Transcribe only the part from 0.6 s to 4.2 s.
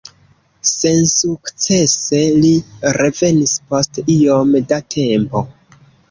Sensukcese li revenis post